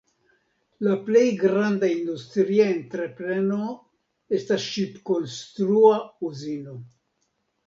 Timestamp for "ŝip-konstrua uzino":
4.71-6.77